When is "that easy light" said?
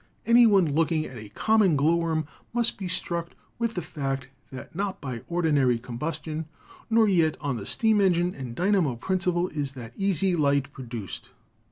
9.73-10.73